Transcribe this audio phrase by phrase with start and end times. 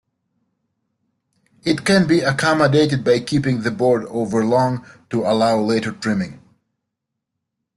[1.63, 6.41] It can be accommodated by keeping the board overlong to allow later trimming.